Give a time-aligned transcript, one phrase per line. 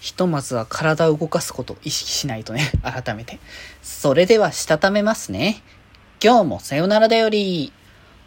[0.00, 3.38] ひとまずは体を動かすことを意識しないとね、 改めて。
[3.82, 5.62] それでは、したためますね。
[6.24, 7.70] 今日もさよならだより。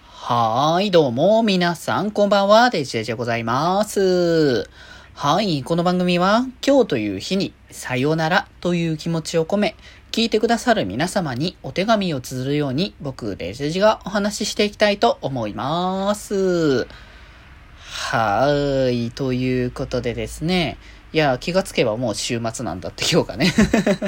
[0.03, 4.69] はーい、どうも、皆さん、こんばんは、デジェジでございます。
[5.15, 9.75] はい、この番組は、今日という日に、さよならという気持ちを込め、
[10.11, 16.85] 聞いてくださる皆様にお手紙を綴るように、僕、デジェジがお話ししていきたいと思います。
[17.79, 20.77] はーい、ということでですね、
[21.13, 23.53] いや、気がつけばもう週末なんだって今日がね。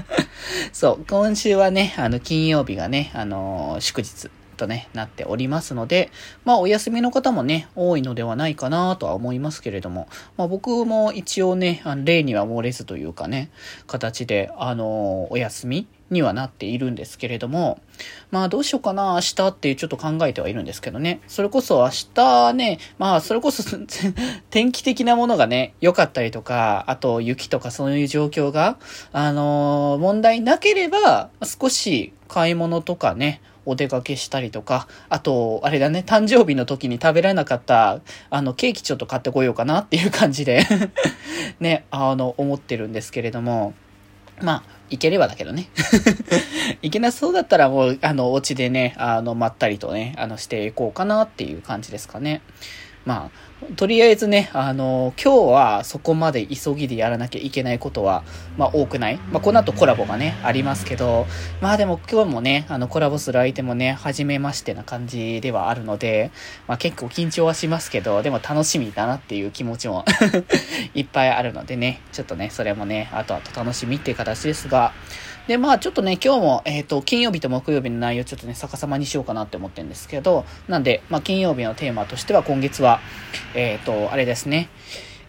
[0.74, 4.32] そう、今週はね、あの、金曜日がね、あのー、祝日。
[4.56, 6.12] とね、なっておりますので、
[6.44, 13.50] まあ、お休みの方もね、多いのではないかなとは思いますけれども、まあ、僕も一応ね、あの例には漏れずというかね、
[13.88, 17.80] 形で、あのー、お休みにはなっているんですけれども、
[18.32, 21.22] まあどうしようかな、明日っていうちょっと考えてはいるんですけどね。
[21.28, 23.64] それこそ明日ね、まあそれこそ
[24.50, 28.78] 天気的なものがね、良かったりとか、あと雪とかそういう状況が、
[29.14, 38.00] あのー、問題なければ、少し買い物とかね、お出かけしたりとか、あと、あれだね、誕生日の時に食べられなかった、
[38.30, 40.66] あの、ケーキちょっと買ってこようかなっていう感じで
[41.60, 43.74] ね、あの、思ってるんですけれども、
[44.42, 45.70] まあ、いければだけどね。
[46.82, 52.42] いけなそうだったらもう、あの、お家でね、あの、まったりとね、あの、していこうかなっていう感じですかね。
[53.06, 58.24] まあ、とりあえずね、あの、今日はそこまで急ぎでやらなきゃいけないことは、
[58.58, 59.18] まあ多くない。
[59.32, 61.28] まあこの後コラボがね、ありますけど、
[61.62, 66.32] まあでも今日もね、あのコラボする相手もね、初めましてな感じではあるので、
[66.68, 70.04] まあ結構緊張はしますけど、でも楽しみだなっていう気持ちも
[70.96, 74.94] いっぱいあるのでね、ちょっとね、それもね、後々楽しみっていう形ですが、
[75.48, 83.00] で、まあちょっとね、今日も、えっ、ー、と、金曜日と木曜日の内容ちょっとね、逆さまにしようかなって思ってるんですけど、なんで、まあ金曜日のテーマとしては今月は、
[83.54, 84.70] えっ、ー、と、あれですね、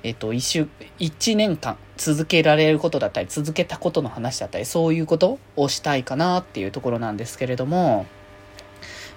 [0.02, 8.06] えっ、ー、と、一週、一年間続けられることだったり、続けたことの話だったり、そういうことをしたいかなっていうところなんですけれども、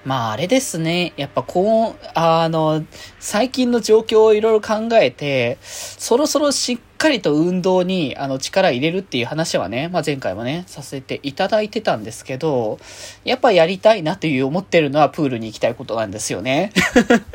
[0.05, 1.13] まああれですね。
[1.17, 2.85] やっぱこう、あの、
[3.19, 12.79] 最近の状況をいろいろ考えて、そろそろしっかりと運動にあの力入れるっていう話はね、まあ前回もね、させていただいてたんですけど、
[13.25, 16.71] やっぱやりたいなという思ってるのはプールに行きたいことなんですよね。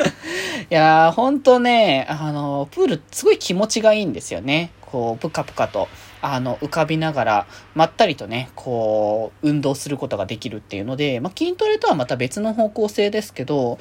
[0.71, 4.71] いやー、ほんとね、あの、プールすごい気持ちがいいんですよね。
[4.81, 5.89] こう、ぷかぷかと。
[6.27, 13.79] あの、浮かびながら、まったりとね、こう、運動することができるっていうので、まあ、筋トレとはまた別の方向性ですけど、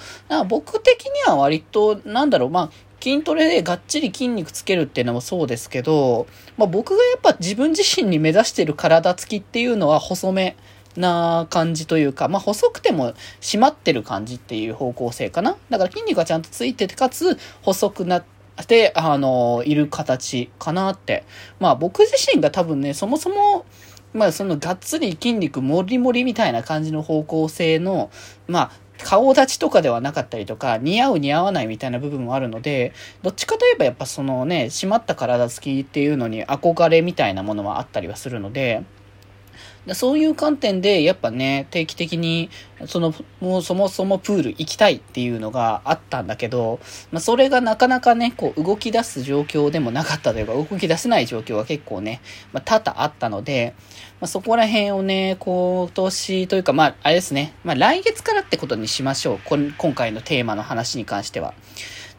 [0.49, 2.69] 僕的には割と、なんだろう、まあ、
[3.01, 6.27] 筋トレでがっちり筋肉つけるっていうのもそうですけど、
[6.57, 10.57] まあ、僕がやっぱ自分自身に目指してる体つきっていうのは細め
[10.97, 15.55] な感じというか、まあ、細くても締まってる感じっていう方向性かな。
[15.69, 18.32] だから筋肉がちゃんとついてて、かつ細くなって、
[18.67, 21.23] で、あの、いる形かなって。
[21.59, 23.65] まあ僕自身が多分ね、そもそも、
[24.13, 28.11] まあそのがっつり筋肉もりもりみたいな感じの方向性の、
[28.47, 28.71] まあ
[29.03, 38.83] 顔立ちとかではなかったりとか、似合う似合わないみたいな部分もあるので、どっちかといえばやっぱそのね、締まった体つきっていうのに憧れみたいなものはあったりはするので、
[39.93, 42.49] そういう観点で、やっぱね、定期的に、
[42.85, 46.79] その、もうそもそもプール行きたいっていうのがあったんだけど、
[47.11, 52.21] まあ、それがなかなかね、こう、動き出す状況でもなかったというか、動き出せない状況が結構ね、
[52.53, 53.75] まあ、多々あったので、
[54.21, 59.39] まあ、そこら辺をね、今年というか、まあ、あれですね、まあ、来月からってことにしましょう。
[59.45, 61.53] 今回のテーマの話に関しては。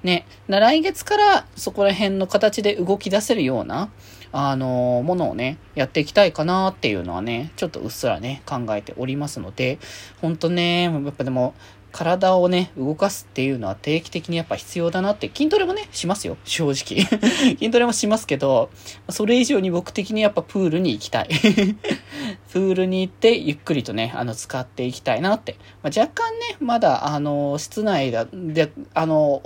[0.05, 3.89] ね、来月からそこら辺の形で動き出せるような、
[4.33, 9.79] あの、ものをね、やっていきたいかなっていうのはね、ちょっとうっすらね、考えておりますので、
[10.21, 11.55] ほんとね、やっぱでも、
[11.95, 17.07] 体をね、動かすっていうのは定期的にやっぱ必要だなって、筋トレもね、しますよ、正直。
[17.57, 18.69] 筋トレもしますけど、
[19.11, 21.29] それ以上に僕的にやっぱプールに行きたい。
[22.51, 25.55] プールに行ってゆっくりとね、あの、使っていきたいなって。
[25.85, 29.41] まあ、若干ね、まだ、あの、室内だ、で、あの、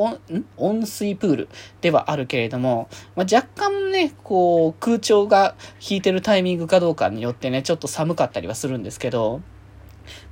[0.57, 1.49] 温、水プール
[1.83, 5.55] ではあるけれども、まあ、若干ね、こう、空調が
[5.87, 9.43] 引いてるタイミングかどうかによってね、ちょっと寒かったりはするんですけど、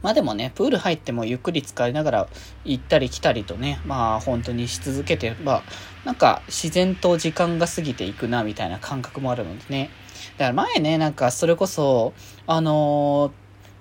[0.03, 2.29] まあでもね、プール入ってもゆっくり使いながら
[2.65, 5.63] 行ったり来たりとね、まあ本当にし続けてまあ、
[6.05, 9.91] なんか自然と時間が過ぎていくなみたいな感覚もあるのでね。
[10.39, 12.13] だから前ね、なんかそれこそ、
[12.47, 13.33] あのー、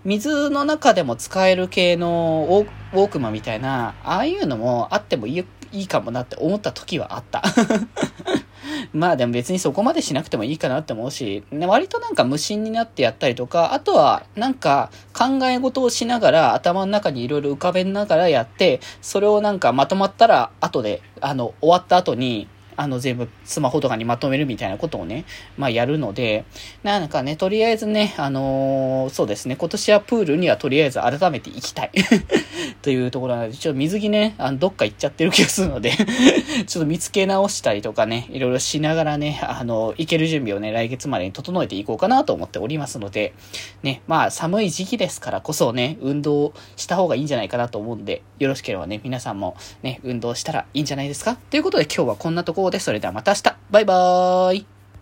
[0.05, 2.47] 水の中でも使える系の
[2.93, 7.43] ウォークマンみたいな、ああいうのもあってもいいいいかもなって思った時はあった。
[8.95, 22.47] まあでも別にそこまでしなくてもいいかなって思うし、ね、割となんか無心になってやったりとか、あとはなんか考え事をしながら頭の中にいろいろ浮かべながらやって、それをなんかまとまったら後で、あの、終わった後に、
[22.77, 25.25] あの、全部スマホとかにまとめるみたいなことをね、
[25.57, 26.45] まあやるので、
[26.83, 31.91] なんかね、とりあえずね、あのー、そうですね、今年はプールにはとりあえず改めて行きたい。
[32.81, 35.91] というところなので、ちょっと水着ね、あの、どっか行っちゃってる気がするので
[36.67, 43.33] ちょっと見つけ直したりとかね、いろいろしながらね、あの、行ける準備をね、来月までに整えていこうかなと思っておりますので、
[43.83, 51.37] ね、まあ寒い時期ですからこそね、運動した方がいいんじゃないかなと思うんで、よろしければね、皆さんもね、運動したらいいんじゃないですか？
[51.49, 53.57] ということで今日はこんなところで、それではまた明日。
[53.71, 54.74] バイバーイ。